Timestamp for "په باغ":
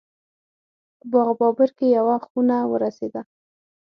0.99-1.29